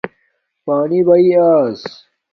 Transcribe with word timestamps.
پانی 0.65 0.99
بیݵ 1.07 1.27
آیس 1.47 1.81